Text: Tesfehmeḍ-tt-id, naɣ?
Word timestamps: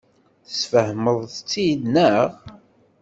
Tesfehmeḍ-tt-id, 0.47 1.81
naɣ? 1.93 2.29